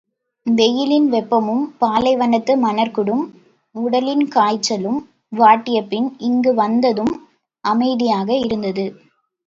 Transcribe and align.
வெயிலின் 0.45 1.05
வெப்பமும், 1.11 1.65
பாலைவனத்து 1.81 2.53
மணற்குடும் 2.57 3.23
உடலின் 3.75 4.25
காய்ச்சலும் 4.29 4.99
வாட்டியபின் 5.33 6.09
இங்கு 6.27 6.53
வந்ததும் 6.55 7.15
அமைதியாக 7.63 8.29
இருந்தது. 8.45 8.87